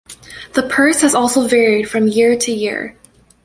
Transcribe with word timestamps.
The 0.55 0.63
purse 0.63 1.01
has 1.01 1.13
also 1.13 1.47
varied 1.47 1.87
from 1.87 2.07
year 2.07 2.35
to 2.35 2.51
year. 2.51 2.97